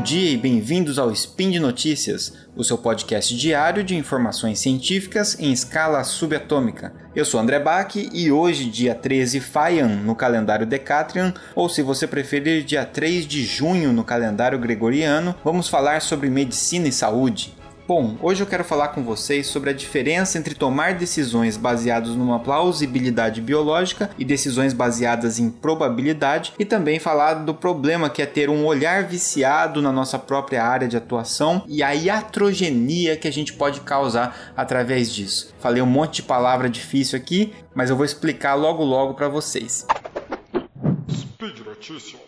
Bom 0.00 0.04
dia 0.04 0.30
e 0.30 0.36
bem-vindos 0.38 0.98
ao 0.98 1.12
Spin 1.12 1.50
de 1.50 1.60
Notícias, 1.60 2.32
o 2.56 2.64
seu 2.64 2.78
podcast 2.78 3.36
diário 3.36 3.84
de 3.84 3.94
informações 3.94 4.58
científicas 4.58 5.38
em 5.38 5.52
escala 5.52 6.02
subatômica. 6.04 6.94
Eu 7.14 7.22
sou 7.22 7.38
André 7.38 7.60
Bach 7.60 7.94
e 7.94 8.32
hoje, 8.32 8.70
dia 8.70 8.94
13 8.94 9.40
Faian, 9.40 9.88
no 9.88 10.14
calendário 10.14 10.64
Decatrian, 10.64 11.34
ou 11.54 11.68
se 11.68 11.82
você 11.82 12.06
preferir, 12.06 12.64
dia 12.64 12.86
3 12.86 13.26
de 13.26 13.44
junho 13.44 13.92
no 13.92 14.02
calendário 14.02 14.58
gregoriano, 14.58 15.34
vamos 15.44 15.68
falar 15.68 16.00
sobre 16.00 16.30
medicina 16.30 16.88
e 16.88 16.92
saúde. 16.92 17.54
Bom, 17.90 18.16
hoje 18.22 18.40
eu 18.40 18.46
quero 18.46 18.62
falar 18.62 18.90
com 18.90 19.02
vocês 19.02 19.48
sobre 19.48 19.70
a 19.70 19.72
diferença 19.72 20.38
entre 20.38 20.54
tomar 20.54 20.94
decisões 20.94 21.56
baseadas 21.56 22.10
numa 22.10 22.38
plausibilidade 22.38 23.40
biológica 23.40 24.10
e 24.16 24.24
decisões 24.24 24.72
baseadas 24.72 25.40
em 25.40 25.50
probabilidade 25.50 26.52
e 26.56 26.64
também 26.64 27.00
falar 27.00 27.34
do 27.34 27.52
problema 27.52 28.08
que 28.08 28.22
é 28.22 28.26
ter 28.26 28.48
um 28.48 28.64
olhar 28.64 29.02
viciado 29.02 29.82
na 29.82 29.90
nossa 29.90 30.20
própria 30.20 30.62
área 30.62 30.86
de 30.86 30.96
atuação 30.96 31.64
e 31.66 31.82
a 31.82 31.90
iatrogenia 31.90 33.16
que 33.16 33.26
a 33.26 33.32
gente 33.32 33.54
pode 33.54 33.80
causar 33.80 34.52
através 34.56 35.12
disso. 35.12 35.52
Falei 35.58 35.82
um 35.82 35.86
monte 35.86 36.16
de 36.16 36.22
palavra 36.22 36.70
difícil 36.70 37.18
aqui, 37.18 37.52
mas 37.74 37.90
eu 37.90 37.96
vou 37.96 38.04
explicar 38.04 38.54
logo 38.54 38.84
logo 38.84 39.14
para 39.14 39.28
vocês. 39.28 39.84
Speed 41.10 41.58
Notícias. 41.66 42.20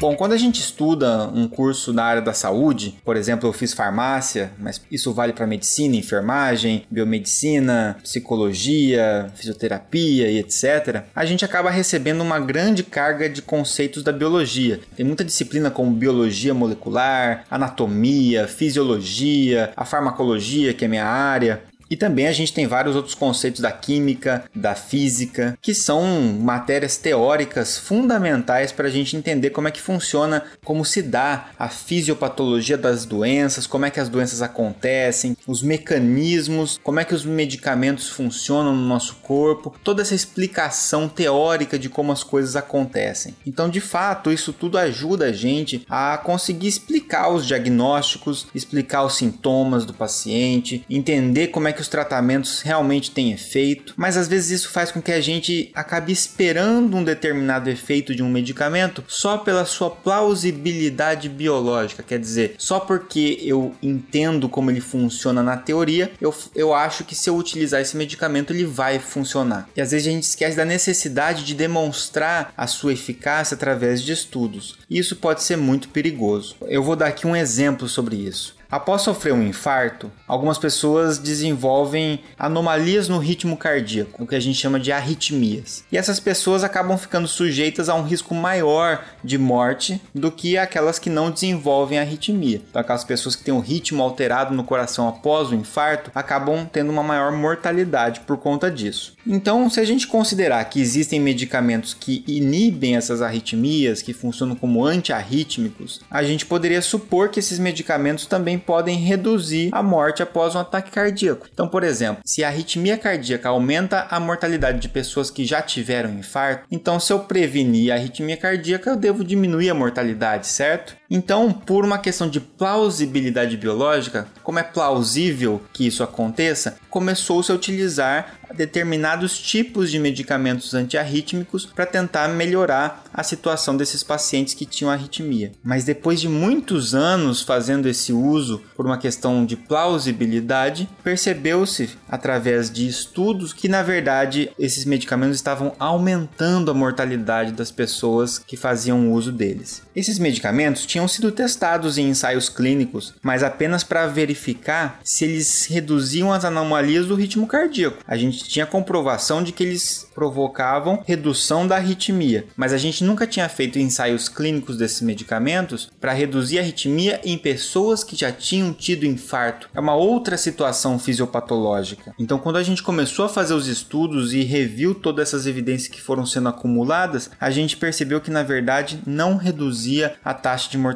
Bom, 0.00 0.14
quando 0.14 0.32
a 0.32 0.36
gente 0.36 0.60
estuda 0.60 1.28
um 1.34 1.48
curso 1.48 1.92
na 1.92 2.04
área 2.04 2.22
da 2.22 2.32
saúde, 2.32 2.96
por 3.04 3.16
exemplo, 3.16 3.48
eu 3.48 3.52
fiz 3.52 3.74
farmácia, 3.74 4.52
mas 4.56 4.80
isso 4.92 5.12
vale 5.12 5.32
para 5.32 5.44
medicina, 5.44 5.96
enfermagem, 5.96 6.86
biomedicina, 6.88 7.96
psicologia, 8.00 9.28
fisioterapia 9.34 10.30
e 10.30 10.38
etc., 10.38 11.02
a 11.16 11.24
gente 11.24 11.44
acaba 11.44 11.68
recebendo 11.68 12.20
uma 12.20 12.38
grande 12.38 12.84
carga 12.84 13.28
de 13.28 13.42
conceitos 13.42 14.04
da 14.04 14.12
biologia. 14.12 14.80
Tem 14.94 15.04
muita 15.04 15.24
disciplina 15.24 15.68
como 15.68 15.90
biologia 15.90 16.54
molecular, 16.54 17.44
anatomia, 17.50 18.46
fisiologia, 18.46 19.72
a 19.76 19.84
farmacologia, 19.84 20.72
que 20.72 20.84
é 20.84 20.88
minha 20.88 21.06
área. 21.06 21.62
E 21.90 21.96
também 21.96 22.26
a 22.26 22.32
gente 22.32 22.52
tem 22.52 22.66
vários 22.66 22.96
outros 22.96 23.14
conceitos 23.14 23.60
da 23.60 23.72
química, 23.72 24.44
da 24.54 24.74
física, 24.74 25.56
que 25.60 25.74
são 25.74 26.04
matérias 26.40 26.96
teóricas 26.96 27.78
fundamentais 27.78 28.72
para 28.72 28.88
a 28.88 28.90
gente 28.90 29.16
entender 29.16 29.50
como 29.50 29.68
é 29.68 29.70
que 29.70 29.80
funciona, 29.80 30.44
como 30.64 30.84
se 30.84 31.02
dá 31.02 31.50
a 31.58 31.68
fisiopatologia 31.68 32.76
das 32.76 33.04
doenças, 33.04 33.66
como 33.66 33.86
é 33.86 33.90
que 33.90 34.00
as 34.00 34.08
doenças 34.08 34.42
acontecem, 34.42 35.36
os 35.46 35.62
mecanismos, 35.62 36.78
como 36.82 37.00
é 37.00 37.04
que 37.04 37.14
os 37.14 37.24
medicamentos 37.24 38.08
funcionam 38.08 38.74
no 38.74 38.86
nosso 38.86 39.16
corpo, 39.16 39.74
toda 39.82 40.02
essa 40.02 40.14
explicação 40.14 41.08
teórica 41.08 41.78
de 41.78 41.88
como 41.88 42.12
as 42.12 42.22
coisas 42.22 42.56
acontecem. 42.56 43.34
Então, 43.46 43.68
de 43.68 43.80
fato, 43.80 44.32
isso 44.32 44.52
tudo 44.52 44.78
ajuda 44.78 45.26
a 45.26 45.32
gente 45.32 45.84
a 45.88 46.18
conseguir 46.18 46.68
explicar 46.68 47.28
os 47.30 47.46
diagnósticos, 47.46 48.46
explicar 48.54 49.04
os 49.04 49.16
sintomas 49.16 49.84
do 49.84 49.94
paciente, 49.94 50.84
entender 50.88 51.48
como 51.48 51.68
é 51.68 51.72
que 51.72 51.77
os 51.80 51.88
tratamentos 51.88 52.60
realmente 52.62 53.10
têm 53.10 53.32
efeito, 53.32 53.94
mas 53.96 54.16
às 54.16 54.28
vezes 54.28 54.60
isso 54.60 54.70
faz 54.70 54.90
com 54.90 55.00
que 55.00 55.12
a 55.12 55.20
gente 55.20 55.70
acabe 55.74 56.12
esperando 56.12 56.96
um 56.96 57.04
determinado 57.04 57.70
efeito 57.70 58.14
de 58.14 58.22
um 58.22 58.30
medicamento 58.30 59.04
só 59.06 59.38
pela 59.38 59.64
sua 59.64 59.90
plausibilidade 59.90 61.28
biológica, 61.28 62.02
quer 62.02 62.18
dizer, 62.18 62.54
só 62.58 62.80
porque 62.80 63.38
eu 63.42 63.74
entendo 63.82 64.48
como 64.48 64.70
ele 64.70 64.80
funciona 64.80 65.42
na 65.42 65.56
teoria, 65.56 66.10
eu, 66.20 66.34
eu 66.54 66.74
acho 66.74 67.04
que 67.04 67.14
se 67.14 67.30
eu 67.30 67.36
utilizar 67.36 67.80
esse 67.80 67.96
medicamento 67.96 68.52
ele 68.52 68.64
vai 68.64 68.98
funcionar. 68.98 69.68
E 69.76 69.80
às 69.80 69.90
vezes 69.90 70.06
a 70.06 70.10
gente 70.10 70.24
esquece 70.24 70.56
da 70.56 70.64
necessidade 70.64 71.44
de 71.44 71.54
demonstrar 71.54 72.52
a 72.56 72.66
sua 72.66 72.92
eficácia 72.92 73.54
através 73.54 74.02
de 74.02 74.12
estudos. 74.12 74.76
E 74.88 74.98
isso 74.98 75.16
pode 75.16 75.42
ser 75.42 75.56
muito 75.56 75.88
perigoso. 75.88 76.56
Eu 76.62 76.82
vou 76.82 76.96
dar 76.96 77.08
aqui 77.08 77.26
um 77.26 77.36
exemplo 77.36 77.88
sobre 77.88 78.16
isso. 78.16 78.57
Após 78.70 79.00
sofrer 79.00 79.32
um 79.32 79.42
infarto, 79.42 80.12
algumas 80.26 80.58
pessoas 80.58 81.16
desenvolvem 81.16 82.20
anomalias 82.38 83.08
no 83.08 83.16
ritmo 83.18 83.56
cardíaco, 83.56 84.22
o 84.22 84.26
que 84.26 84.34
a 84.34 84.40
gente 84.40 84.58
chama 84.58 84.78
de 84.78 84.92
arritmias. 84.92 85.84
E 85.90 85.96
essas 85.96 86.20
pessoas 86.20 86.62
acabam 86.62 86.98
ficando 86.98 87.26
sujeitas 87.26 87.88
a 87.88 87.94
um 87.94 88.02
risco 88.02 88.34
maior 88.34 89.02
de 89.24 89.38
morte 89.38 89.98
do 90.14 90.30
que 90.30 90.58
aquelas 90.58 90.98
que 90.98 91.08
não 91.08 91.30
desenvolvem 91.30 91.98
arritmia. 91.98 92.60
Então, 92.68 92.82
aquelas 92.82 93.04
pessoas 93.04 93.34
que 93.34 93.42
têm 93.42 93.54
o 93.54 93.60
ritmo 93.60 94.02
alterado 94.02 94.54
no 94.54 94.62
coração 94.62 95.08
após 95.08 95.48
o 95.48 95.54
infarto 95.54 96.10
acabam 96.14 96.68
tendo 96.70 96.92
uma 96.92 97.02
maior 97.02 97.32
mortalidade 97.32 98.20
por 98.20 98.36
conta 98.36 98.70
disso. 98.70 99.14
Então, 99.26 99.70
se 99.70 99.80
a 99.80 99.84
gente 99.84 100.06
considerar 100.06 100.62
que 100.66 100.78
existem 100.78 101.18
medicamentos 101.18 101.94
que 101.94 102.22
inibem 102.26 102.96
essas 102.96 103.22
arritmias, 103.22 104.02
que 104.02 104.12
funcionam 104.12 104.54
como 104.54 104.84
antiarrítmicos, 104.84 106.02
a 106.10 106.22
gente 106.22 106.44
poderia 106.44 106.82
supor 106.82 107.30
que 107.30 107.40
esses 107.40 107.58
medicamentos 107.58 108.26
também 108.26 108.57
podem 108.58 108.96
reduzir 108.96 109.70
a 109.72 109.82
morte 109.82 110.22
após 110.22 110.54
um 110.54 110.58
ataque 110.58 110.90
cardíaco. 110.90 111.46
Então, 111.52 111.68
por 111.68 111.84
exemplo, 111.84 112.22
se 112.24 112.44
a 112.44 112.48
arritmia 112.48 112.96
cardíaca 112.96 113.48
aumenta 113.48 114.06
a 114.10 114.18
mortalidade 114.20 114.80
de 114.80 114.88
pessoas 114.88 115.30
que 115.30 115.44
já 115.44 115.62
tiveram 115.62 116.10
infarto, 116.10 116.66
então 116.70 116.98
se 116.98 117.12
eu 117.12 117.20
prevenir 117.20 117.92
a 117.92 117.94
arritmia 117.94 118.36
cardíaca, 118.36 118.90
eu 118.90 118.96
devo 118.96 119.24
diminuir 119.24 119.70
a 119.70 119.74
mortalidade, 119.74 120.46
certo? 120.46 120.96
Então, 121.10 121.50
por 121.52 121.84
uma 121.84 121.98
questão 121.98 122.28
de 122.28 122.38
plausibilidade 122.38 123.56
biológica, 123.56 124.28
como 124.42 124.58
é 124.58 124.62
plausível 124.62 125.62
que 125.72 125.86
isso 125.86 126.02
aconteça, 126.02 126.76
começou-se 126.90 127.50
a 127.50 127.54
utilizar 127.54 128.38
determinados 128.54 129.38
tipos 129.38 129.90
de 129.90 129.98
medicamentos 129.98 130.74
antiarrítmicos 130.74 131.66
para 131.66 131.86
tentar 131.86 132.28
melhorar 132.28 133.04
a 133.12 133.22
situação 133.22 133.76
desses 133.76 134.02
pacientes 134.02 134.54
que 134.54 134.66
tinham 134.66 134.90
arritmia. 134.90 135.52
Mas 135.62 135.84
depois 135.84 136.20
de 136.20 136.28
muitos 136.28 136.94
anos 136.94 137.42
fazendo 137.42 137.88
esse 137.88 138.12
uso 138.12 138.62
por 138.76 138.86
uma 138.86 138.98
questão 138.98 139.44
de 139.44 139.56
plausibilidade, 139.56 140.88
percebeu-se 141.04 141.90
através 142.08 142.70
de 142.70 142.86
estudos 142.86 143.52
que 143.52 143.68
na 143.68 143.82
verdade 143.82 144.50
esses 144.58 144.84
medicamentos 144.84 145.36
estavam 145.36 145.74
aumentando 145.78 146.70
a 146.70 146.74
mortalidade 146.74 147.52
das 147.52 147.70
pessoas 147.70 148.38
que 148.38 148.56
faziam 148.56 149.12
uso 149.12 149.30
deles. 149.30 149.82
Esses 149.94 150.18
medicamentos 150.18 150.86
tinham 150.86 150.97
sido 151.06 151.30
testados 151.30 151.98
em 151.98 152.08
ensaios 152.08 152.48
clínicos, 152.48 153.14
mas 153.22 153.42
apenas 153.42 153.84
para 153.84 154.06
verificar 154.06 155.00
se 155.04 155.24
eles 155.24 155.66
reduziam 155.66 156.32
as 156.32 156.44
anomalias 156.44 157.06
do 157.06 157.14
ritmo 157.14 157.46
cardíaco. 157.46 158.02
A 158.06 158.16
gente 158.16 158.44
tinha 158.44 158.66
comprovação 158.66 159.42
de 159.42 159.52
que 159.52 159.62
eles 159.62 160.08
provocavam 160.14 161.02
redução 161.06 161.66
da 161.66 161.76
arritmia, 161.76 162.46
mas 162.56 162.72
a 162.72 162.78
gente 162.78 163.04
nunca 163.04 163.26
tinha 163.26 163.48
feito 163.48 163.78
ensaios 163.78 164.28
clínicos 164.28 164.76
desses 164.76 165.02
medicamentos 165.02 165.90
para 166.00 166.12
reduzir 166.12 166.58
a 166.58 166.62
arritmia 166.62 167.20
em 167.22 167.36
pessoas 167.38 168.02
que 168.02 168.16
já 168.16 168.32
tinham 168.32 168.72
tido 168.72 169.06
infarto. 169.06 169.68
É 169.74 169.80
uma 169.80 169.94
outra 169.94 170.36
situação 170.36 170.98
fisiopatológica. 170.98 172.14
Então, 172.18 172.38
quando 172.38 172.56
a 172.56 172.62
gente 172.62 172.82
começou 172.82 173.24
a 173.24 173.28
fazer 173.28 173.54
os 173.54 173.66
estudos 173.66 174.32
e 174.32 174.42
reviu 174.42 174.94
todas 174.94 175.28
essas 175.28 175.46
evidências 175.46 175.88
que 175.88 176.00
foram 176.00 176.24
sendo 176.24 176.48
acumuladas, 176.48 177.30
a 177.38 177.50
gente 177.50 177.76
percebeu 177.76 178.20
que 178.20 178.30
na 178.30 178.42
verdade 178.42 179.00
não 179.06 179.36
reduzia 179.36 180.14
a 180.24 180.34
taxa 180.34 180.70
de 180.70 180.78
mortalidade 180.78 180.87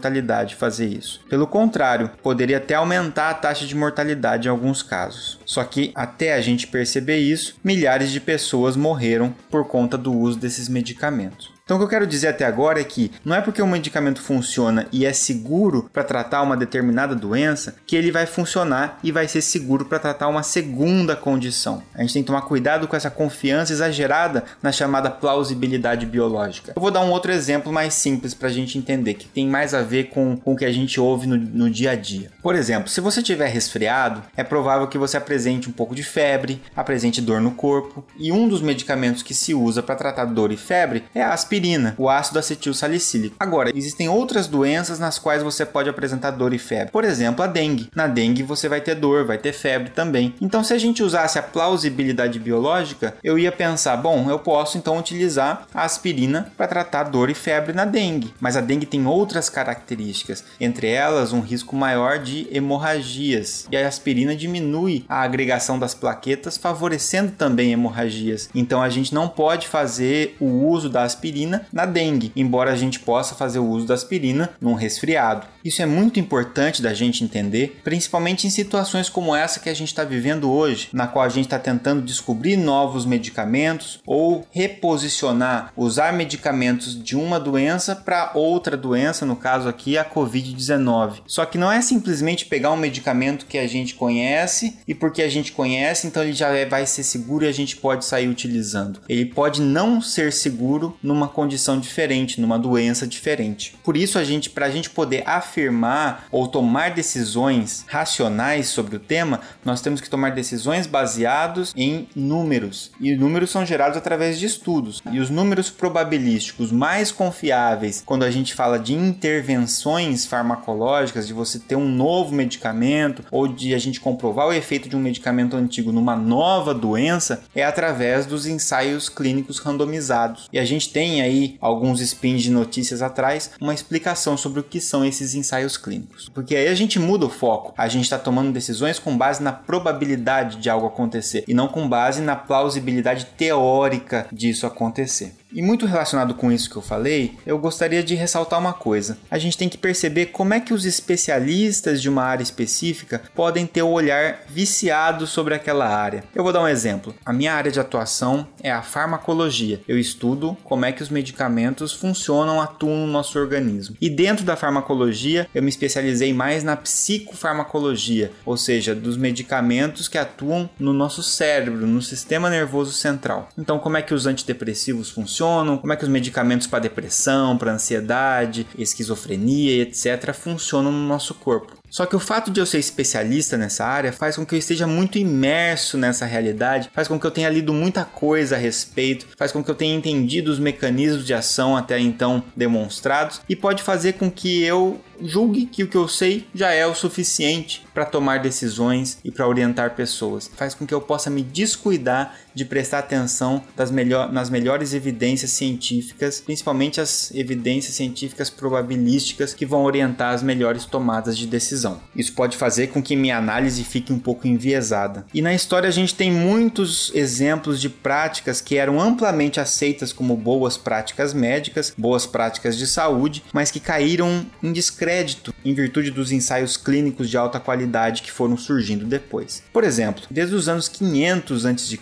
fazer 0.55 0.87
isso. 0.87 1.21
Pelo 1.29 1.47
contrário, 1.47 2.11
poderia 2.23 2.57
até 2.57 2.75
aumentar 2.75 3.31
a 3.31 3.35
taxa 3.35 3.67
de 3.67 3.75
mortalidade 3.75 4.49
em 4.49 4.51
alguns 4.51 4.83
casos. 4.83 5.39
Só 5.45 5.63
que 5.65 5.93
até 5.95 6.35
a 6.35 6.41
gente 6.41 6.67
perceber 6.67 7.19
isso, 7.19 7.57
milhares 7.63 8.11
de 8.11 8.21
pessoas 8.21 8.77
morreram 8.77 9.35
por 9.51 9.67
conta 9.67 9.99
do 9.99 10.13
uso 10.13 10.39
desses 10.39 10.69
medicamentos. 10.69 11.52
Então, 11.65 11.77
o 11.77 11.81
que 11.81 11.85
eu 11.85 11.89
quero 11.89 12.07
dizer 12.09 12.27
até 12.27 12.45
agora 12.45 12.81
é 12.81 12.85
que 12.85 13.13
não 13.25 13.37
é 13.37 13.41
porque 13.41 13.63
um 13.63 13.69
medicamento 13.69 14.21
funciona 14.21 14.89
e 14.91 15.07
é 15.07 15.13
seguro 15.13 15.89
para 15.93 16.03
tratar 16.03 16.43
uma 16.43 16.57
determinada 16.57 17.15
doença 17.15 17.77
que 17.87 17.95
ele 17.95 18.11
vai 18.11 18.27
funcionar 18.27 18.99
e 19.03 19.13
vai 19.13 19.29
ser 19.29 19.41
seguro 19.43 19.85
para 19.85 20.01
tratar 20.01 20.27
uma 20.27 20.43
segunda 20.43 21.15
condição. 21.15 21.81
A 21.95 22.01
gente 22.01 22.15
tem 22.15 22.23
que 22.25 22.27
tomar 22.27 22.43
cuidado 22.43 22.89
com 22.89 22.97
essa 22.97 23.11
confiança 23.11 23.73
exagerada 23.73 24.43
na 24.61 24.73
chamada 24.73 25.09
plausibilidade 25.09 26.05
biológica. 26.05 26.73
Eu 26.75 26.83
vou 26.83 26.91
dar 26.91 27.01
um 27.01 27.11
outro 27.11 27.31
exemplo 27.31 27.73
mais 27.73 27.95
simples 27.95 28.35
para 28.35 28.49
a 28.49 28.53
gente 28.53 28.77
entender, 28.77 29.15
que 29.15 29.29
tem 29.29 29.47
mais 29.47 29.73
a 29.73 29.83
ver 29.83 30.09
com, 30.09 30.37
com 30.37 30.55
o 30.55 30.57
que 30.57 30.65
a 30.65 30.73
gente 30.73 30.99
ouve 30.99 31.29
no, 31.29 31.37
no 31.37 31.71
dia 31.71 31.93
a 31.93 31.95
dia. 31.95 32.33
Por 32.43 32.57
exemplo, 32.57 32.89
se 32.89 33.01
você 33.01 33.23
tiver 33.23 33.47
resfriado, 33.47 34.25
é 34.37 34.43
provável 34.43 34.89
que 34.89 34.99
você 34.99 35.17
apresente 35.17 35.69
um 35.69 35.73
pouco 35.73 35.95
de 35.95 36.03
febre, 36.03 36.61
apresente 36.75 37.21
dor 37.21 37.41
no 37.41 37.53
corpo, 37.53 38.05
e 38.19 38.33
um 38.33 38.49
dos 38.49 38.61
medicamentos 38.61 39.23
que 39.23 39.33
se 39.33 39.55
usa 39.55 39.81
para 39.81 39.95
tratar 39.95 40.25
dor 40.25 40.51
e 40.51 40.57
febre 40.57 41.05
é 41.15 41.23
a 41.23 41.33
aspirina 41.33 41.52
aspirina, 41.53 41.95
o 41.99 42.09
ácido 42.09 42.39
acetil 42.39 42.73
salicílico. 42.73 43.37
Agora, 43.39 43.71
existem 43.77 44.09
outras 44.09 44.47
doenças 44.47 44.99
nas 44.99 45.19
quais 45.19 45.43
você 45.43 45.67
pode 45.67 45.91
apresentar 45.91 46.31
dor 46.31 46.55
e 46.55 46.59
febre. 46.59 46.91
Por 46.91 47.05
exemplo, 47.05 47.45
a 47.45 47.47
dengue. 47.47 47.91
Na 47.95 48.07
dengue 48.07 48.43
você 48.43 48.71
vai 48.71 48.81
ter 48.81 48.95
dor, 48.95 49.27
vai 49.27 49.37
ter 49.37 49.53
febre 49.53 49.91
também. 49.91 50.35
Então, 50.41 50.65
se 50.65 50.73
a 50.73 50.79
gente 50.79 51.03
usasse 51.03 51.39
a 51.39 51.43
plausibilidade 51.43 52.39
biológica, 52.39 53.15
eu 53.23 53.39
ia 53.39 53.53
pensar, 53.53 53.99
bom, 53.99 54.31
eu 54.31 54.39
posso 54.39 54.79
então 54.79 54.99
utilizar 54.99 55.67
a 55.75 55.85
aspirina 55.85 56.51
para 56.57 56.67
tratar 56.67 57.05
dor 57.05 57.29
e 57.29 57.35
febre 57.35 57.75
na 57.75 57.85
dengue. 57.85 58.33
Mas 58.41 58.57
a 58.57 58.63
dengue 58.63 58.87
tem 58.87 59.07
outras 59.07 59.51
características, 59.51 60.43
entre 60.59 60.89
elas 60.89 61.35
um 61.35 61.41
risco 61.41 61.77
maior 61.77 62.19
de 62.19 62.49
hemorragias. 62.51 63.67
E 63.71 63.77
a 63.77 63.87
aspirina 63.87 64.35
diminui 64.35 65.05
a 65.07 65.21
agregação 65.21 65.79
das 65.79 65.95
plaquetas, 65.95 66.57
favorecendo 66.57 67.33
também 67.33 67.73
hemorragias. 67.73 68.49
Então 68.55 68.83
a 68.83 68.89
gente 68.89 69.13
não 69.13 69.29
pode 69.29 69.69
fazer 69.69 70.35
o 70.41 70.47
uso 70.47 70.89
da 70.89 71.03
aspirina 71.03 71.42
na 71.73 71.87
dengue, 71.87 72.33
embora 72.37 72.73
a 72.73 72.77
gente 72.77 73.01
possa 73.01 73.35
fazer 73.35 73.59
o 73.59 73.67
uso 73.67 73.87
da 73.87 73.95
aspirina 73.95 74.51
num 74.61 74.75
resfriado. 74.75 75.47
Isso 75.65 75.81
é 75.81 75.87
muito 75.87 76.19
importante 76.19 76.83
da 76.83 76.93
gente 76.93 77.23
entender, 77.23 77.81
principalmente 77.85 78.47
em 78.47 78.51
situações 78.51 79.09
como 79.09 79.35
essa 79.35 79.61
que 79.61 79.69
a 79.69 79.75
gente 79.75 79.89
está 79.89 80.05
vivendo 80.05 80.51
hoje, 80.51 80.89
na 80.93 81.07
qual 81.07 81.25
a 81.25 81.29
gente 81.29 81.45
está 81.47 81.59
tentando 81.59 82.03
descobrir 82.03 82.57
novos 82.57 83.07
medicamentos 83.07 84.01
ou 84.07 84.47
reposicionar, 84.51 85.73
usar 85.77 86.13
medicamentos 86.13 87.01
de 87.03 87.17
uma 87.17 87.39
doença 87.39 87.95
para 87.95 88.33
outra 88.35 88.77
doença, 88.77 89.25
no 89.25 89.37
caso 89.37 89.69
aqui 89.69 89.97
a 89.97 90.05
Covid-19. 90.05 91.21
Só 91.27 91.45
que 91.45 91.59
não 91.59 91.71
é 91.71 91.81
simplesmente 91.81 92.47
pegar 92.47 92.73
um 92.73 92.77
medicamento 92.77 93.47
que 93.47 93.59
a 93.59 93.67
gente 93.67 93.95
conhece 93.95 94.79
e 94.87 94.95
porque 94.95 95.23
a 95.23 95.29
gente 95.29 95.53
conhece, 95.53 96.07
então 96.07 96.23
ele 96.23 96.33
já 96.33 96.49
é, 96.49 96.67
vai 96.67 96.87
ser 96.87 97.03
seguro 97.03 97.45
e 97.45 97.49
a 97.49 97.53
gente 97.53 97.77
pode 97.77 98.05
sair 98.05 98.29
utilizando. 98.29 99.01
Ele 99.09 99.27
pode 99.27 99.61
não 99.61 100.01
ser 100.01 100.33
seguro 100.33 100.97
numa 101.03 101.29
condição 101.33 101.81
diferente, 101.81 102.41
numa 102.41 102.59
doença 102.59 103.07
diferente. 103.07 103.75
Por 103.83 103.97
isso 103.97 104.19
a 104.19 104.25
gente, 104.25 104.51
para 104.51 104.67
a 104.67 104.71
gente 104.71 104.91
poder 104.91 105.23
afirmar 105.27 106.27
ou 106.31 106.47
tomar 106.47 106.91
decisões 106.91 107.85
racionais 107.89 108.69
sobre 108.69 108.97
o 108.97 109.01
tema, 109.01 109.41
nós 109.65 109.81
temos 109.81 110.01
que 110.01 110.09
tomar 110.09 110.31
decisões 110.31 110.87
baseados 110.87 111.73
em 111.77 112.09
números. 112.15 112.91
E 113.01 113.17
números 113.17 113.51
são 113.51 113.65
gerados 113.65 113.97
através 113.97 114.39
de 114.39 114.47
estudos. 114.47 115.03
E 115.11 115.19
os 115.19 115.31
números 115.31 115.71
probabilísticos 115.71 116.71
mais 116.71 117.11
confiáveis, 117.11 118.03
quando 118.05 118.25
a 118.25 118.31
gente 118.31 118.55
fala 118.55 118.79
de 118.79 118.95
intervenções 118.95 120.27
farmacológicas, 120.27 121.27
de 121.27 121.33
você 121.33 121.59
ter 121.59 121.77
um 121.77 121.89
novo 121.89 122.35
medicamento 122.35 123.25
ou 123.31 123.49
de 123.49 123.75
a 123.75 123.79
gente 123.79 124.01
comprovar 124.01 124.49
o 124.49 124.53
efeito 124.53 124.89
de 124.89 124.97
um 124.97 125.01
medicamento 125.01 125.57
antigo 125.57 125.93
numa 125.93 126.17
nova 126.17 126.75
doença, 126.75 127.43
é 127.55 127.65
através 127.65 128.27
dos 128.27 128.47
ensaios 128.47 129.09
clínicos 129.09 129.59
randomizados. 129.59 130.49
E 130.53 130.59
a 130.59 130.65
gente 130.65 130.91
tem 130.91 131.22
aí 131.23 131.57
alguns 131.61 132.01
spins 132.01 132.43
de 132.43 132.51
notícias 132.51 133.03
atrás 133.03 133.51
uma 133.61 133.75
explicação 133.75 134.37
sobre 134.37 134.61
o 134.61 134.63
que 134.63 134.81
são 134.81 135.05
esses 135.05 135.35
ensaios 135.35 135.77
clínicos. 135.77 136.29
Porque 136.29 136.55
aí 136.57 136.69
a 136.69 136.75
gente 136.75 136.99
muda 136.99 137.27
o 137.27 137.31
foco. 137.31 137.73
A 137.77 137.89
gente 137.89 138.05
está 138.05 138.19
tomando 138.19 138.53
decisões 138.53 138.99
com 138.99 139.17
base 139.17 139.43
na 139.43 139.53
probabilidade 139.53 140.57
de 140.57 140.69
algo 140.69 140.87
acontecer 140.87 141.45
e 141.49 141.55
não 141.55 141.69
com 141.69 141.89
base 141.89 142.21
na 142.21 142.37
plausibilidade 142.37 143.27
teórica 143.37 144.27
disso 144.33 144.67
acontecer. 144.67 145.35
E 145.55 145.61
muito 145.61 145.85
relacionado 145.85 146.35
com 146.35 146.51
isso 146.51 146.71
que 146.71 146.77
eu 146.77 146.83
falei, 146.83 147.37
eu 147.45 147.59
gostaria 147.59 148.03
de 148.03 148.15
ressaltar 148.15 148.59
uma 148.59 148.73
coisa. 148.73 149.19
A 149.31 149.39
gente 149.39 149.59
tem 149.59 149.69
que 149.69 149.77
perceber 149.77 150.27
como 150.27 150.55
é 150.55 150.61
que 150.61 150.73
os 150.73 150.87
especialistas 150.87 152.01
de 152.01 152.09
uma 152.09 152.23
área 152.23 152.43
específica 152.43 153.21
podem 153.35 153.67
ter 153.67 153.83
o 153.83 153.91
olhar 153.91 154.41
viciado 154.49 155.27
sobre 155.27 155.55
aquela 155.55 155.87
área. 155.87 156.25
Eu 156.35 156.43
vou 156.43 156.55
dar 156.55 156.63
um 156.63 156.69
exemplo. 156.69 157.15
A 157.25 157.35
minha 157.35 157.53
área 157.53 157.71
de 157.71 157.79
atuação 157.79 158.47
é 158.63 158.73
a 158.73 158.81
farmacologia. 158.81 159.83
Eu 159.87 159.99
estudo 159.99 160.57
como 160.65 160.87
é 160.87 160.93
que 160.93 161.03
os 161.03 161.11
medicamentos 161.11 161.93
funcionam, 161.93 162.59
atuam 162.59 163.07
no 163.07 163.13
nosso 163.13 163.39
organismo. 163.39 163.95
E 164.01 164.09
dentro 164.09 164.47
da 164.47 164.57
farmacologia, 164.57 165.47
eu 165.55 165.63
me 165.63 165.69
especializei 165.69 166.33
mais 166.33 166.65
na 166.65 166.77
psicofarmacologia, 166.77 168.33
ou 168.47 168.57
seja, 168.57 168.95
dos 168.95 169.19
medicamentos 169.19 170.09
que 170.09 170.17
atuam 170.17 170.71
no 170.79 170.95
nosso 170.95 171.23
cérebro, 171.23 171.87
no 171.87 172.01
sistema 172.01 172.49
nervoso 172.49 172.93
central. 172.93 173.51
Então, 173.59 173.79
como 173.79 173.99
é 173.99 174.03
que 174.03 174.15
os 174.15 174.27
antidepressivos 174.27 175.11
funcionam? 175.11 175.42
Funcionam, 175.43 175.77
como 175.77 175.93
é 175.93 175.97
que 175.97 176.05
os 176.05 176.09
medicamentos 176.09 176.69
para 176.69 176.79
depressão, 176.79 177.59
para 177.59 177.73
ansiedade, 177.73 178.67
esquizofrenia 178.79 179.83
etc. 179.83 180.33
funcionam 180.33 180.93
no 180.93 181.07
nosso 181.07 181.35
corpo. 181.35 181.82
Só 181.93 182.07
que 182.07 182.17
o 182.17 182.19
fato 182.19 182.51
de 182.51 182.59
eu 182.59 182.65
ser 182.65 182.79
especialista 182.79 183.59
nessa 183.59 183.85
área 183.85 184.15
faz 184.15 184.37
com 184.37 184.47
que 184.47 184.55
eu 184.55 184.59
esteja 184.59 184.87
muito 184.87 185.19
imerso 185.19 185.99
nessa 185.99 186.25
realidade, 186.25 186.91
faz 186.91 187.07
com 187.07 187.21
que 187.21 187.27
eu 187.27 187.31
tenha 187.31 187.51
lido 187.51 187.75
muita 187.75 188.03
coisa 188.03 188.57
a 188.57 188.59
respeito, 188.59 189.27
faz 189.37 189.53
com 189.53 189.63
que 189.63 189.71
eu 189.71 189.75
tenha 189.75 189.95
entendido 189.95 190.51
os 190.51 190.59
mecanismos 190.59 191.27
de 191.27 191.35
ação 191.35 191.77
até 191.77 192.01
então 192.01 192.43
demonstrados 192.57 193.43
e 193.47 193.55
pode 193.55 193.83
fazer 193.83 194.15
com 194.15 194.31
que 194.31 194.63
eu 194.63 195.03
julgue 195.21 195.67
que 195.67 195.85
o 195.85 195.89
que 195.89 195.97
eu 195.97 196.09
sei 196.09 196.47
já 196.55 196.73
é 196.73 196.87
o 196.87 196.95
suficiente 196.95 197.85
para 197.93 198.07
tomar 198.07 198.41
decisões 198.41 199.19
e 199.23 199.31
para 199.31 199.47
orientar 199.47 199.95
pessoas. 199.95 200.51
Faz 200.57 200.75
com 200.75 200.87
que 200.87 200.95
eu 200.95 201.01
possa 201.01 201.29
me 201.29 201.43
descuidar 201.43 202.37
de 202.55 202.65
prestar 202.65 202.99
atenção 202.99 203.63
melhor, 203.91 204.33
nas 204.33 204.51
melhores 204.51 204.95
evidências 204.95 205.53
científicas, 205.53 206.41
principalmente 206.41 207.01
as 207.01 207.31
evidências 207.35 207.95
científicas 207.95 208.51
probabilísticas 208.51 209.55
que 209.55 209.65
vão 209.65 209.85
orientar 209.85 210.35
as 210.35 210.43
melhores 210.43 210.85
tomadas 210.85 211.37
de 211.37 211.47
decisão. 211.47 211.82
Isso 212.15 212.33
pode 212.33 212.57
fazer 212.57 212.89
com 212.89 213.03
que 213.03 213.17
minha 213.17 213.39
análise 213.39 213.85
fique 213.85 214.13
um 214.13 214.19
pouco 214.19 214.47
enviesada. 214.47 215.25
E 215.33 215.43
na 215.43 215.55
história 215.55 215.89
a 215.89 215.93
gente 215.93 216.15
tem 216.15 216.31
muitos 216.31 217.11
exemplos 217.15 217.81
de 217.81 217.89
práticas 217.89 218.61
que 218.61 218.77
eram 218.77 219.01
amplamente 219.01 219.61
aceitas 219.61 220.13
como 220.13 220.37
boas 220.37 220.77
práticas 220.77 221.33
médicas, 221.33 221.93
boas 221.97 222.27
práticas 222.27 222.77
de 222.77 222.87
saúde, 222.87 223.43
mas 223.53 223.71
que 223.71 223.81
caíram 223.81 224.47
em 224.63 224.73
descrédito 224.73 225.55
em 225.65 225.75
virtude 225.75 226.11
dos 226.11 226.33
ensaios 226.33 226.77
clínicos 226.77 227.31
de 227.31 227.37
alta 227.37 227.61
qualidade 227.61 228.23
que 228.23 228.33
foram 228.33 228.57
surgindo 228.57 229.05
depois. 229.05 229.63
Por 229.73 229.85
exemplo, 229.85 230.25
desde 230.31 230.55
os 230.55 230.69
anos 230.69 230.89
500 230.89 231.67
a.C., 231.67 231.99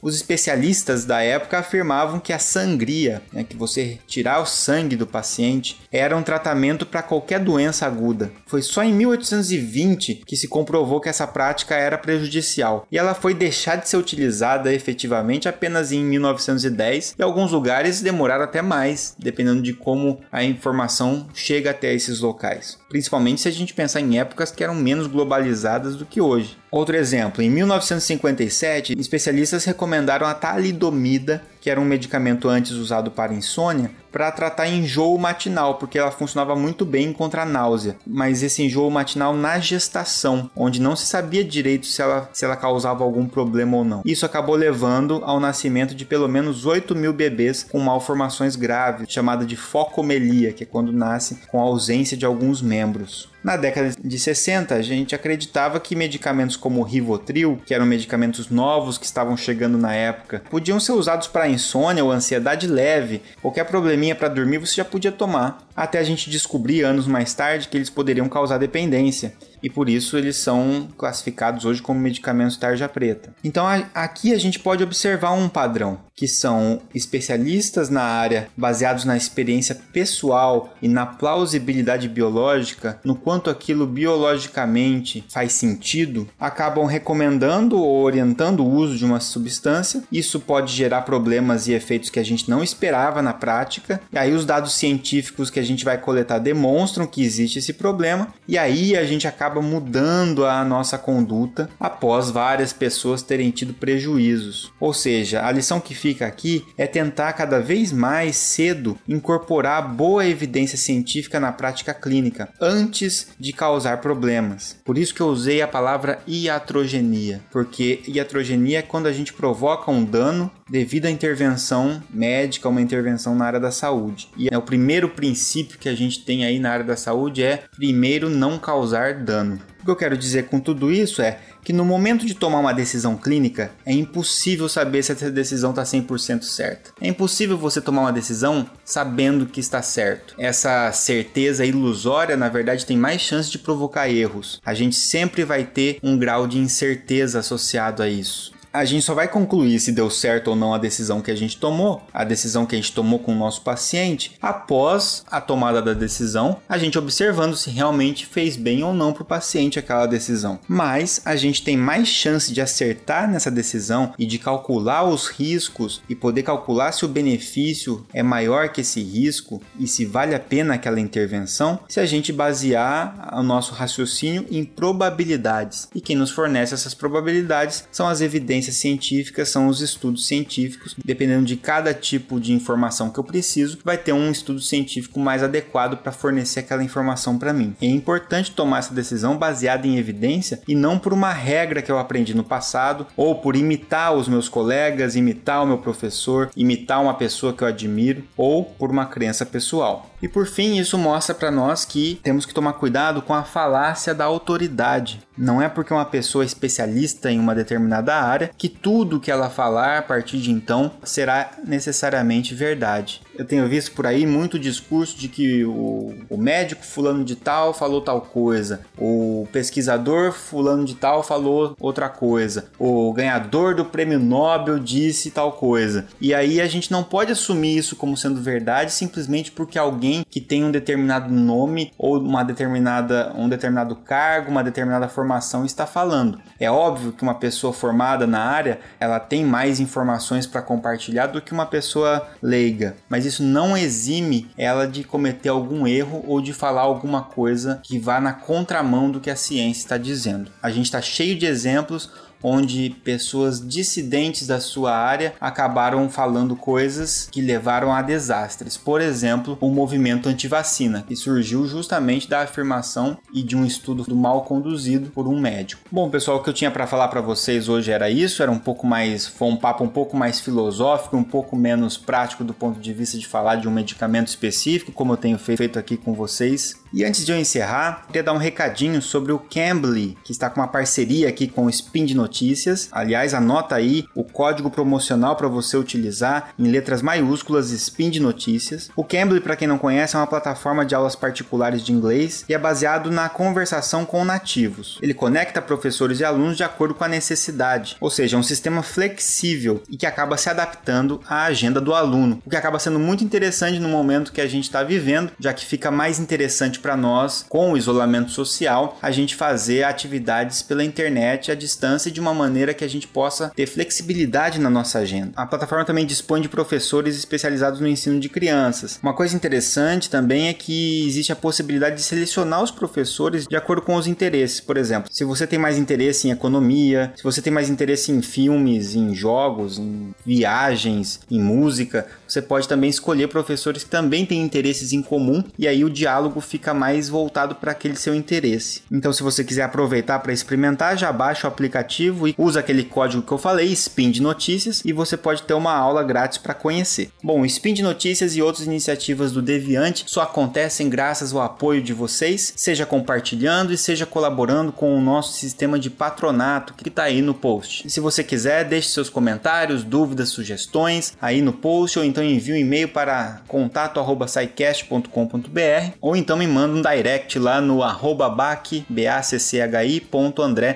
os 0.00 0.14
especialistas 0.14 1.04
da 1.04 1.22
época 1.22 1.58
afirmavam 1.58 2.18
que 2.18 2.32
a 2.32 2.38
sangria, 2.38 3.22
né, 3.32 3.44
que 3.44 3.56
você 3.56 3.98
tirar 4.06 4.40
o 4.40 4.46
sangue 4.46 4.96
do 4.96 5.06
paciente, 5.06 5.80
era 5.90 6.16
um 6.16 6.22
tratamento 6.22 6.86
para 6.86 7.02
qualquer 7.02 7.40
doença 7.40 7.86
aguda. 7.86 8.32
Foi 8.46 8.62
só 8.62 8.82
em 8.82 8.94
1820 9.22 10.22
que 10.26 10.36
se 10.36 10.48
comprovou 10.48 11.00
que 11.00 11.08
essa 11.08 11.26
prática 11.26 11.74
era 11.74 11.96
prejudicial 11.96 12.86
e 12.90 12.98
ela 12.98 13.14
foi 13.14 13.34
deixar 13.34 13.76
de 13.76 13.88
ser 13.88 13.96
utilizada 13.96 14.72
efetivamente 14.72 15.48
apenas 15.48 15.92
em 15.92 16.04
1910 16.04 17.14
e 17.18 17.22
alguns 17.22 17.52
lugares 17.52 18.00
demoraram 18.00 18.44
até 18.44 18.60
mais, 18.60 19.14
dependendo 19.18 19.62
de 19.62 19.72
como 19.72 20.20
a 20.30 20.44
informação 20.44 21.26
chega 21.34 21.70
até 21.70 21.92
esses 21.92 22.20
locais. 22.20 22.78
Principalmente 22.88 23.40
se 23.40 23.48
a 23.48 23.52
gente 23.52 23.74
pensar 23.74 24.00
em 24.00 24.18
épocas 24.18 24.50
que 24.50 24.62
eram 24.62 24.74
menos 24.74 25.06
globalizadas 25.06 25.96
do 25.96 26.06
que 26.06 26.20
hoje. 26.20 26.61
Outro 26.72 26.96
exemplo, 26.96 27.42
em 27.42 27.50
1957, 27.50 28.98
especialistas 28.98 29.66
recomendaram 29.66 30.26
a 30.26 30.32
talidomida, 30.32 31.42
que 31.60 31.68
era 31.68 31.78
um 31.78 31.84
medicamento 31.84 32.48
antes 32.48 32.72
usado 32.72 33.10
para 33.10 33.34
insônia, 33.34 33.90
para 34.10 34.32
tratar 34.32 34.66
enjoo 34.68 35.18
matinal, 35.18 35.74
porque 35.74 35.98
ela 35.98 36.10
funcionava 36.10 36.56
muito 36.56 36.86
bem 36.86 37.12
contra 37.12 37.42
a 37.42 37.44
náusea. 37.46 37.96
Mas 38.06 38.42
esse 38.42 38.62
enjoo 38.62 38.90
matinal 38.90 39.36
na 39.36 39.58
gestação, 39.58 40.50
onde 40.56 40.80
não 40.80 40.96
se 40.96 41.04
sabia 41.04 41.44
direito 41.44 41.86
se 41.86 42.00
ela, 42.00 42.30
se 42.32 42.42
ela 42.42 42.56
causava 42.56 43.04
algum 43.04 43.26
problema 43.28 43.76
ou 43.76 43.84
não. 43.84 44.00
Isso 44.02 44.24
acabou 44.24 44.56
levando 44.56 45.20
ao 45.26 45.38
nascimento 45.38 45.94
de 45.94 46.06
pelo 46.06 46.26
menos 46.26 46.64
8 46.64 46.94
mil 46.94 47.12
bebês 47.12 47.62
com 47.62 47.80
malformações 47.80 48.56
graves, 48.56 49.12
chamada 49.12 49.44
de 49.44 49.56
focomelia, 49.56 50.54
que 50.54 50.64
é 50.64 50.66
quando 50.66 50.90
nasce 50.90 51.36
com 51.50 51.60
ausência 51.60 52.16
de 52.16 52.24
alguns 52.24 52.62
membros. 52.62 53.31
Na 53.42 53.56
década 53.56 53.92
de 54.02 54.18
60, 54.18 54.72
a 54.72 54.82
gente 54.82 55.16
acreditava 55.16 55.80
que 55.80 55.96
medicamentos 55.96 56.56
como 56.56 56.82
Rivotril, 56.82 57.60
que 57.66 57.74
eram 57.74 57.84
medicamentos 57.84 58.48
novos 58.48 58.96
que 58.96 59.04
estavam 59.04 59.36
chegando 59.36 59.76
na 59.76 59.92
época, 59.92 60.42
podiam 60.48 60.78
ser 60.78 60.92
usados 60.92 61.26
para 61.26 61.48
insônia 61.48 62.04
ou 62.04 62.12
ansiedade 62.12 62.68
leve. 62.68 63.20
Qualquer 63.40 63.64
probleminha 63.64 64.14
para 64.14 64.28
dormir 64.28 64.58
você 64.58 64.76
já 64.76 64.84
podia 64.84 65.10
tomar, 65.10 65.66
até 65.74 65.98
a 65.98 66.04
gente 66.04 66.30
descobrir 66.30 66.84
anos 66.84 67.08
mais 67.08 67.34
tarde 67.34 67.66
que 67.66 67.76
eles 67.76 67.90
poderiam 67.90 68.28
causar 68.28 68.58
dependência 68.58 69.34
e 69.62 69.70
por 69.70 69.88
isso 69.88 70.16
eles 70.16 70.36
são 70.36 70.88
classificados 70.96 71.64
hoje 71.64 71.82
como 71.82 72.00
medicamentos 72.00 72.56
tarja 72.56 72.88
preta. 72.88 73.34
Então 73.42 73.66
aqui 73.94 74.32
a 74.32 74.38
gente 74.38 74.58
pode 74.58 74.82
observar 74.82 75.32
um 75.32 75.48
padrão, 75.48 75.98
que 76.14 76.28
são 76.28 76.80
especialistas 76.94 77.88
na 77.88 78.02
área 78.02 78.48
baseados 78.56 79.04
na 79.04 79.16
experiência 79.16 79.74
pessoal 79.92 80.74
e 80.80 80.88
na 80.88 81.06
plausibilidade 81.06 82.08
biológica, 82.08 83.00
no 83.04 83.14
quanto 83.14 83.50
aquilo 83.50 83.86
biologicamente 83.86 85.24
faz 85.28 85.52
sentido, 85.52 86.28
acabam 86.38 86.84
recomendando 86.84 87.78
ou 87.78 88.02
orientando 88.02 88.60
o 88.60 88.70
uso 88.70 88.96
de 88.96 89.04
uma 89.04 89.20
substância. 89.20 90.02
Isso 90.12 90.40
pode 90.40 90.72
gerar 90.72 91.02
problemas 91.02 91.66
e 91.66 91.72
efeitos 91.72 92.10
que 92.10 92.18
a 92.18 92.24
gente 92.24 92.48
não 92.48 92.62
esperava 92.62 93.22
na 93.22 93.32
prática. 93.32 94.00
E 94.12 94.18
aí 94.18 94.32
os 94.32 94.44
dados 94.44 94.74
científicos 94.74 95.50
que 95.50 95.60
a 95.60 95.64
gente 95.64 95.84
vai 95.84 95.98
coletar 95.98 96.38
demonstram 96.38 97.06
que 97.06 97.22
existe 97.22 97.58
esse 97.58 97.72
problema 97.72 98.28
e 98.46 98.58
aí 98.58 98.96
a 98.96 99.04
gente 99.04 99.26
acaba 99.26 99.51
acaba 99.52 99.60
mudando 99.60 100.46
a 100.46 100.64
nossa 100.64 100.96
conduta 100.96 101.68
após 101.78 102.30
várias 102.30 102.72
pessoas 102.72 103.22
terem 103.22 103.50
tido 103.50 103.74
prejuízos. 103.74 104.72
Ou 104.80 104.94
seja, 104.94 105.44
a 105.44 105.52
lição 105.52 105.78
que 105.78 105.94
fica 105.94 106.26
aqui 106.26 106.64
é 106.78 106.86
tentar 106.86 107.34
cada 107.34 107.60
vez 107.60 107.92
mais 107.92 108.36
cedo 108.36 108.96
incorporar 109.06 109.94
boa 109.94 110.26
evidência 110.26 110.78
científica 110.78 111.38
na 111.38 111.52
prática 111.52 111.92
clínica 111.92 112.48
antes 112.60 113.28
de 113.38 113.52
causar 113.52 114.00
problemas. 114.00 114.78
Por 114.84 114.96
isso 114.96 115.14
que 115.14 115.20
eu 115.20 115.26
usei 115.26 115.60
a 115.60 115.68
palavra 115.68 116.20
iatrogenia, 116.26 117.42
porque 117.50 118.02
iatrogenia 118.08 118.78
é 118.78 118.82
quando 118.82 119.06
a 119.06 119.12
gente 119.12 119.34
provoca 119.34 119.90
um 119.90 120.02
dano 120.04 120.50
devido 120.70 121.04
à 121.04 121.10
intervenção 121.10 122.02
médica, 122.08 122.68
uma 122.68 122.80
intervenção 122.80 123.34
na 123.34 123.44
área 123.44 123.60
da 123.60 123.70
saúde. 123.70 124.28
E 124.38 124.48
é 124.50 124.56
o 124.56 124.62
primeiro 124.62 125.10
princípio 125.10 125.78
que 125.78 125.88
a 125.88 125.94
gente 125.94 126.24
tem 126.24 126.46
aí 126.46 126.58
na 126.58 126.70
área 126.70 126.84
da 126.84 126.96
saúde 126.96 127.42
é 127.42 127.64
primeiro 127.76 128.30
não 128.30 128.58
causar 128.58 129.12
dano 129.14 129.41
O 129.42 129.84
que 129.84 129.90
eu 129.90 129.96
quero 129.96 130.16
dizer 130.16 130.46
com 130.46 130.60
tudo 130.60 130.92
isso 130.92 131.20
é 131.20 131.38
que 131.64 131.72
no 131.72 131.84
momento 131.84 132.26
de 132.26 132.34
tomar 132.34 132.58
uma 132.58 132.72
decisão 132.74 133.16
clínica, 133.16 133.70
é 133.84 133.92
impossível 133.92 134.68
saber 134.68 135.02
se 135.02 135.12
essa 135.12 135.30
decisão 135.30 135.70
está 135.70 135.82
100% 135.82 136.42
certa. 136.42 136.90
É 137.00 137.08
impossível 137.08 137.56
você 137.56 137.80
tomar 137.80 138.02
uma 138.02 138.12
decisão 138.12 138.68
sabendo 138.84 139.46
que 139.46 139.60
está 139.60 139.80
certo. 139.80 140.34
Essa 140.38 140.90
certeza 140.92 141.64
ilusória, 141.64 142.36
na 142.36 142.48
verdade, 142.48 142.86
tem 142.86 142.96
mais 142.96 143.20
chance 143.20 143.50
de 143.50 143.58
provocar 143.58 144.08
erros. 144.08 144.60
A 144.64 144.74
gente 144.74 144.96
sempre 144.96 145.44
vai 145.44 145.64
ter 145.64 145.98
um 146.02 146.18
grau 146.18 146.46
de 146.46 146.58
incerteza 146.58 147.38
associado 147.38 148.02
a 148.02 148.08
isso 148.08 148.52
a 148.72 148.84
gente 148.84 149.04
só 149.04 149.14
vai 149.14 149.28
concluir 149.28 149.78
se 149.78 149.92
deu 149.92 150.08
certo 150.08 150.48
ou 150.48 150.56
não 150.56 150.72
a 150.72 150.78
decisão 150.78 151.20
que 151.20 151.30
a 151.30 151.34
gente 151.34 151.58
tomou, 151.58 152.02
a 152.12 152.24
decisão 152.24 152.64
que 152.64 152.74
a 152.74 152.78
gente 152.78 152.92
tomou 152.92 153.18
com 153.18 153.32
o 153.32 153.38
nosso 153.38 153.60
paciente, 153.60 154.36
após 154.40 155.24
a 155.30 155.40
tomada 155.40 155.82
da 155.82 155.92
decisão, 155.92 156.58
a 156.68 156.78
gente 156.78 156.98
observando 156.98 157.56
se 157.56 157.70
realmente 157.70 158.24
fez 158.24 158.56
bem 158.56 158.82
ou 158.82 158.94
não 158.94 159.12
para 159.12 159.22
o 159.22 159.26
paciente 159.26 159.78
aquela 159.78 160.06
decisão. 160.06 160.58
Mas 160.66 161.20
a 161.24 161.36
gente 161.36 161.62
tem 161.62 161.76
mais 161.76 162.08
chance 162.08 162.52
de 162.52 162.60
acertar 162.60 163.30
nessa 163.30 163.50
decisão 163.50 164.14
e 164.18 164.24
de 164.24 164.38
calcular 164.38 165.04
os 165.04 165.28
riscos 165.28 166.02
e 166.08 166.14
poder 166.14 166.42
calcular 166.42 166.92
se 166.92 167.04
o 167.04 167.08
benefício 167.08 168.06
é 168.12 168.22
maior 168.22 168.70
que 168.70 168.80
esse 168.80 169.02
risco 169.02 169.60
e 169.78 169.86
se 169.86 170.06
vale 170.06 170.34
a 170.34 170.40
pena 170.40 170.74
aquela 170.74 171.00
intervenção, 171.00 171.80
se 171.88 172.00
a 172.00 172.06
gente 172.06 172.32
basear 172.32 173.34
o 173.34 173.42
nosso 173.42 173.74
raciocínio 173.74 174.46
em 174.50 174.64
probabilidades. 174.64 175.88
E 175.94 176.00
quem 176.00 176.16
nos 176.16 176.30
fornece 176.30 176.74
essas 176.74 176.94
probabilidades 176.94 177.84
são 177.90 178.08
as 178.08 178.20
evidências 178.20 178.61
evidências 178.62 178.76
científicas 178.76 179.48
são 179.48 179.66
os 179.66 179.80
estudos 179.80 180.26
científicos. 180.26 180.94
Dependendo 181.04 181.44
de 181.44 181.56
cada 181.56 181.92
tipo 181.92 182.38
de 182.38 182.52
informação 182.52 183.10
que 183.10 183.18
eu 183.18 183.24
preciso, 183.24 183.78
vai 183.84 183.98
ter 183.98 184.12
um 184.12 184.30
estudo 184.30 184.60
científico 184.60 185.18
mais 185.18 185.42
adequado 185.42 185.96
para 185.96 186.12
fornecer 186.12 186.60
aquela 186.60 186.84
informação 186.84 187.38
para 187.38 187.52
mim. 187.52 187.74
É 187.80 187.86
importante 187.86 188.52
tomar 188.52 188.78
essa 188.78 188.94
decisão 188.94 189.36
baseada 189.36 189.86
em 189.86 189.98
evidência 189.98 190.60
e 190.68 190.74
não 190.74 190.98
por 190.98 191.12
uma 191.12 191.32
regra 191.32 191.82
que 191.82 191.90
eu 191.90 191.98
aprendi 191.98 192.34
no 192.34 192.44
passado 192.44 193.06
ou 193.16 193.36
por 193.36 193.56
imitar 193.56 194.14
os 194.14 194.28
meus 194.28 194.48
colegas, 194.48 195.16
imitar 195.16 195.62
o 195.62 195.66
meu 195.66 195.78
professor, 195.78 196.50
imitar 196.56 197.02
uma 197.02 197.14
pessoa 197.14 197.52
que 197.52 197.62
eu 197.62 197.68
admiro 197.68 198.24
ou 198.36 198.64
por 198.64 198.90
uma 198.90 199.06
crença 199.06 199.44
pessoal. 199.44 200.11
E 200.22 200.28
por 200.28 200.46
fim, 200.46 200.78
isso 200.78 200.96
mostra 200.96 201.34
para 201.34 201.50
nós 201.50 201.84
que 201.84 202.20
temos 202.22 202.46
que 202.46 202.54
tomar 202.54 202.74
cuidado 202.74 203.20
com 203.20 203.34
a 203.34 203.42
falácia 203.42 204.14
da 204.14 204.24
autoridade. 204.24 205.20
Não 205.36 205.60
é 205.60 205.68
porque 205.68 205.92
uma 205.92 206.04
pessoa 206.04 206.44
é 206.44 206.46
especialista 206.46 207.30
em 207.30 207.40
uma 207.40 207.56
determinada 207.56 208.14
área 208.14 208.50
que 208.56 208.68
tudo 208.68 209.18
que 209.18 209.30
ela 209.30 209.50
falar 209.50 209.98
a 209.98 210.02
partir 210.02 210.38
de 210.38 210.52
então 210.52 210.92
será 211.02 211.50
necessariamente 211.64 212.54
verdade. 212.54 213.20
Eu 213.36 213.44
tenho 213.44 213.66
visto 213.68 213.92
por 213.92 214.06
aí 214.06 214.26
muito 214.26 214.58
discurso 214.58 215.18
de 215.18 215.28
que 215.28 215.64
o, 215.64 216.14
o 216.28 216.36
médico 216.36 216.84
fulano 216.84 217.24
de 217.24 217.34
tal 217.34 217.72
falou 217.72 218.00
tal 218.00 218.20
coisa, 218.20 218.82
o 218.98 219.46
pesquisador 219.52 220.32
fulano 220.32 220.84
de 220.84 220.94
tal 220.94 221.22
falou 221.22 221.76
outra 221.80 222.08
coisa, 222.08 222.66
o 222.78 223.12
ganhador 223.12 223.74
do 223.74 223.84
prêmio 223.84 224.18
Nobel 224.18 224.78
disse 224.78 225.30
tal 225.30 225.52
coisa. 225.52 226.06
E 226.20 226.34
aí 226.34 226.60
a 226.60 226.66
gente 226.66 226.90
não 226.90 227.02
pode 227.02 227.32
assumir 227.32 227.76
isso 227.76 227.96
como 227.96 228.16
sendo 228.16 228.40
verdade 228.40 228.92
simplesmente 228.92 229.50
porque 229.50 229.78
alguém 229.78 230.24
que 230.28 230.40
tem 230.40 230.64
um 230.64 230.70
determinado 230.70 231.32
nome 231.32 231.92
ou 231.96 232.18
uma 232.18 232.42
determinada, 232.42 233.32
um 233.36 233.48
determinado 233.48 233.96
cargo, 233.96 234.50
uma 234.50 234.64
determinada 234.64 235.08
formação 235.08 235.64
está 235.64 235.86
falando. 235.86 236.38
É 236.60 236.70
óbvio 236.70 237.12
que 237.12 237.22
uma 237.22 237.34
pessoa 237.34 237.72
formada 237.72 238.26
na 238.26 238.40
área 238.40 238.80
ela 239.00 239.18
tem 239.18 239.44
mais 239.44 239.80
informações 239.80 240.46
para 240.46 240.62
compartilhar 240.62 241.26
do 241.26 241.40
que 241.40 241.52
uma 241.52 241.66
pessoa 241.66 242.28
leiga, 242.42 242.96
mas 243.08 243.21
mas 243.22 243.34
isso 243.34 243.44
não 243.44 243.76
exime 243.76 244.48
ela 244.58 244.84
de 244.84 245.04
cometer 245.04 245.48
algum 245.48 245.86
erro 245.86 246.24
ou 246.26 246.40
de 246.40 246.52
falar 246.52 246.80
alguma 246.80 247.22
coisa 247.22 247.80
que 247.84 247.96
vá 247.96 248.20
na 248.20 248.32
contramão 248.32 249.12
do 249.12 249.20
que 249.20 249.30
a 249.30 249.36
ciência 249.36 249.82
está 249.82 249.96
dizendo. 249.96 250.50
A 250.60 250.72
gente 250.72 250.86
está 250.86 251.00
cheio 251.00 251.38
de 251.38 251.46
exemplos 251.46 252.10
onde 252.42 252.90
pessoas 253.04 253.66
dissidentes 253.66 254.46
da 254.46 254.60
sua 254.60 254.94
área 254.96 255.34
acabaram 255.40 256.08
falando 256.08 256.56
coisas 256.56 257.28
que 257.30 257.40
levaram 257.40 257.92
a 257.92 258.02
desastres. 258.02 258.76
Por 258.76 259.00
exemplo, 259.00 259.56
o 259.60 259.68
movimento 259.68 260.28
anti-vacina, 260.28 261.04
que 261.06 261.16
surgiu 261.16 261.66
justamente 261.66 262.28
da 262.28 262.42
afirmação 262.42 263.16
e 263.32 263.42
de 263.42 263.56
um 263.56 263.64
estudo 263.64 264.14
mal 264.14 264.42
conduzido 264.44 265.10
por 265.10 265.28
um 265.28 265.38
médico. 265.38 265.82
Bom, 265.90 266.10
pessoal, 266.10 266.38
o 266.38 266.42
que 266.42 266.50
eu 266.50 266.54
tinha 266.54 266.70
para 266.70 266.86
falar 266.86 267.08
para 267.08 267.20
vocês 267.20 267.68
hoje 267.68 267.90
era 267.90 268.10
isso, 268.10 268.42
era 268.42 268.50
um 268.50 268.58
pouco 268.58 268.86
mais, 268.86 269.26
foi 269.26 269.48
um 269.48 269.56
papo 269.56 269.84
um 269.84 269.88
pouco 269.88 270.16
mais 270.16 270.40
filosófico, 270.40 271.16
um 271.16 271.24
pouco 271.24 271.56
menos 271.56 271.96
prático 271.96 272.44
do 272.44 272.54
ponto 272.54 272.80
de 272.80 272.92
vista 272.92 273.18
de 273.18 273.26
falar 273.26 273.56
de 273.56 273.68
um 273.68 273.70
medicamento 273.70 274.28
específico, 274.28 274.92
como 274.92 275.12
eu 275.12 275.16
tenho 275.16 275.38
feito 275.38 275.78
aqui 275.78 275.96
com 275.96 276.12
vocês. 276.12 276.81
E 276.94 277.04
antes 277.06 277.24
de 277.24 277.32
eu 277.32 277.38
encerrar, 277.38 278.04
queria 278.06 278.22
dar 278.22 278.34
um 278.34 278.38
recadinho 278.38 279.00
sobre 279.00 279.32
o 279.32 279.38
Cambly, 279.38 280.18
que 280.22 280.30
está 280.30 280.50
com 280.50 280.60
uma 280.60 280.68
parceria 280.68 281.26
aqui 281.26 281.48
com 281.48 281.64
o 281.64 281.70
Spin 281.70 282.04
de 282.04 282.14
Notícias. 282.14 282.90
Aliás, 282.92 283.32
anota 283.32 283.74
aí 283.74 284.04
o 284.14 284.22
código 284.22 284.70
promocional 284.70 285.34
para 285.34 285.48
você 285.48 285.74
utilizar 285.78 286.50
em 286.58 286.68
letras 286.68 287.00
maiúsculas 287.00 287.70
Spin 287.70 288.10
de 288.10 288.20
Notícias. 288.20 288.90
O 288.94 289.02
Cambly, 289.02 289.40
para 289.40 289.56
quem 289.56 289.66
não 289.66 289.78
conhece, 289.78 290.16
é 290.16 290.18
uma 290.18 290.26
plataforma 290.26 290.84
de 290.84 290.94
aulas 290.94 291.16
particulares 291.16 291.82
de 291.82 291.92
inglês 291.92 292.44
e 292.46 292.52
é 292.52 292.58
baseado 292.58 293.10
na 293.10 293.30
conversação 293.30 294.04
com 294.04 294.22
nativos. 294.22 294.98
Ele 295.00 295.14
conecta 295.14 295.62
professores 295.62 296.20
e 296.20 296.24
alunos 296.24 296.58
de 296.58 296.62
acordo 296.62 296.94
com 296.94 297.04
a 297.04 297.08
necessidade, 297.08 297.96
ou 298.02 298.10
seja, 298.10 298.36
é 298.36 298.38
um 298.38 298.42
sistema 298.42 298.82
flexível 298.82 299.82
e 299.88 299.96
que 299.96 300.04
acaba 300.04 300.36
se 300.36 300.50
adaptando 300.50 301.22
à 301.26 301.44
agenda 301.44 301.80
do 301.80 301.94
aluno, 301.94 302.42
o 302.44 302.50
que 302.50 302.56
acaba 302.56 302.78
sendo 302.78 302.98
muito 302.98 303.24
interessante 303.24 303.78
no 303.78 303.88
momento 303.88 304.30
que 304.30 304.42
a 304.42 304.46
gente 304.46 304.64
está 304.64 304.82
vivendo, 304.82 305.32
já 305.40 305.54
que 305.54 305.64
fica 305.64 305.90
mais 305.90 306.18
interessante 306.18 306.81
para 306.82 306.96
nós, 306.96 307.46
com 307.48 307.72
o 307.72 307.76
isolamento 307.76 308.30
social, 308.32 308.98
a 309.00 309.10
gente 309.10 309.36
fazer 309.36 309.84
atividades 309.84 310.60
pela 310.60 310.84
internet 310.84 311.50
à 311.50 311.54
distância 311.54 312.10
de 312.10 312.20
uma 312.20 312.34
maneira 312.34 312.74
que 312.74 312.84
a 312.84 312.88
gente 312.88 313.06
possa 313.06 313.50
ter 313.54 313.66
flexibilidade 313.66 314.58
na 314.58 314.68
nossa 314.68 314.98
agenda. 314.98 315.32
A 315.36 315.46
plataforma 315.46 315.84
também 315.84 316.04
dispõe 316.04 316.40
de 316.40 316.48
professores 316.48 317.16
especializados 317.16 317.80
no 317.80 317.88
ensino 317.88 318.18
de 318.18 318.28
crianças. 318.28 318.98
Uma 319.02 319.14
coisa 319.14 319.36
interessante 319.36 320.10
também 320.10 320.48
é 320.48 320.52
que 320.52 321.06
existe 321.06 321.32
a 321.32 321.36
possibilidade 321.36 321.96
de 321.96 322.02
selecionar 322.02 322.62
os 322.62 322.70
professores 322.70 323.46
de 323.46 323.56
acordo 323.56 323.82
com 323.82 323.94
os 323.94 324.06
interesses. 324.06 324.60
Por 324.60 324.76
exemplo, 324.76 325.08
se 325.12 325.24
você 325.24 325.46
tem 325.46 325.58
mais 325.58 325.78
interesse 325.78 326.26
em 326.28 326.32
economia, 326.32 327.12
se 327.16 327.22
você 327.22 327.40
tem 327.40 327.52
mais 327.52 327.70
interesse 327.70 328.10
em 328.10 328.20
filmes, 328.20 328.94
em 328.94 329.14
jogos, 329.14 329.78
em 329.78 330.12
viagens, 330.26 331.20
em 331.30 331.40
música, 331.40 332.06
você 332.26 332.42
pode 332.42 332.66
também 332.66 332.90
escolher 332.90 333.28
professores 333.28 333.84
que 333.84 333.90
também 333.90 334.26
têm 334.26 334.42
interesses 334.42 334.92
em 334.92 335.02
comum 335.02 335.44
e 335.58 335.68
aí 335.68 335.84
o 335.84 335.90
diálogo 335.90 336.40
fica 336.40 336.71
fica 336.72 336.74
mais 336.74 337.08
voltado 337.08 337.54
para 337.54 337.72
aquele 337.72 337.96
seu 337.96 338.14
interesse. 338.14 338.82
Então, 338.90 339.12
se 339.12 339.22
você 339.22 339.44
quiser 339.44 339.62
aproveitar 339.62 340.18
para 340.20 340.32
experimentar, 340.32 340.96
já 340.96 341.12
baixa 341.12 341.46
o 341.46 341.50
aplicativo 341.50 342.26
e 342.26 342.34
usa 342.38 342.60
aquele 342.60 342.84
código 342.84 343.22
que 343.22 343.32
eu 343.32 343.38
falei, 343.38 343.70
Spin 343.72 344.10
de 344.10 344.22
Notícias, 344.22 344.82
e 344.84 344.92
você 344.92 345.16
pode 345.16 345.42
ter 345.42 345.54
uma 345.54 345.74
aula 345.74 346.02
grátis 346.02 346.38
para 346.38 346.54
conhecer. 346.54 347.10
Bom, 347.22 347.44
Spin 347.44 347.74
de 347.74 347.82
Notícias 347.82 348.36
e 348.36 348.42
outras 348.42 348.66
iniciativas 348.66 349.32
do 349.32 349.42
Deviante 349.42 350.04
só 350.06 350.22
acontecem 350.22 350.88
graças 350.88 351.32
ao 351.32 351.42
apoio 351.42 351.82
de 351.82 351.92
vocês, 351.92 352.52
seja 352.56 352.86
compartilhando 352.86 353.72
e 353.72 353.78
seja 353.78 354.06
colaborando 354.06 354.72
com 354.72 354.96
o 354.96 355.00
nosso 355.00 355.34
sistema 355.34 355.78
de 355.78 355.90
patronato 355.90 356.74
que 356.74 356.88
está 356.88 357.02
aí 357.04 357.20
no 357.20 357.34
post. 357.34 357.86
E 357.86 357.90
se 357.90 358.00
você 358.00 358.24
quiser, 358.24 358.64
deixe 358.64 358.88
seus 358.88 359.10
comentários, 359.10 359.84
dúvidas, 359.84 360.30
sugestões 360.30 361.12
aí 361.20 361.42
no 361.42 361.52
post 361.52 361.98
ou 361.98 362.04
então 362.04 362.24
envie 362.24 362.52
um 362.52 362.56
e-mail 362.56 362.88
para 362.88 363.42
contato@saicast.com.br 363.46 365.92
ou 366.00 366.16
então 366.16 366.36
me 366.36 366.46
manda 366.46 366.61
manda 366.62 366.88
um 366.88 366.94
direct 366.94 367.38
lá 367.38 367.60
no 367.60 367.82
arroba 367.82 368.28
bac, 368.28 368.84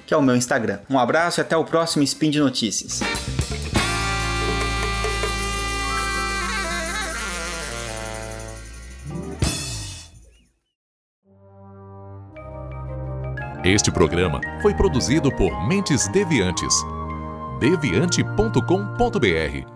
que 0.06 0.14
é 0.14 0.16
o 0.16 0.22
meu 0.22 0.36
Instagram. 0.36 0.78
Um 0.90 0.98
abraço 0.98 1.40
e 1.40 1.42
até 1.42 1.56
o 1.56 1.64
próximo 1.64 2.02
Spin 2.02 2.30
de 2.30 2.40
Notícias. 2.40 3.00
Este 13.64 13.90
programa 13.90 14.40
foi 14.62 14.74
produzido 14.74 15.34
por 15.34 15.66
Mentes 15.66 16.06
Deviantes. 16.08 16.72
deviante.com.br 17.58 19.75